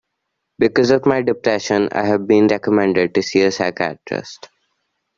[0.57, 4.49] Because of my depression, I have been recommended to see a psychiatrist.